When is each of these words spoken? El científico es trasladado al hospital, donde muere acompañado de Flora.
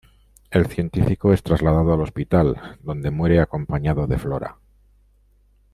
El 0.49 0.65
científico 0.65 1.31
es 1.31 1.43
trasladado 1.43 1.93
al 1.93 2.01
hospital, 2.01 2.79
donde 2.81 3.11
muere 3.11 3.39
acompañado 3.39 4.07
de 4.07 4.17
Flora. 4.17 4.57